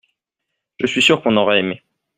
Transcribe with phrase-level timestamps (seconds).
[0.79, 1.83] Je suis sûr qu’on aurait aimé.